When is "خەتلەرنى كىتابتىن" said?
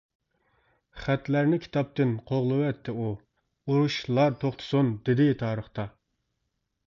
1.01-2.13